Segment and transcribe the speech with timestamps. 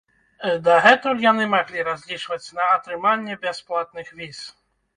[0.67, 4.45] Дагэтуль яны маглі разлічваць на атрыманне бясплатных віз.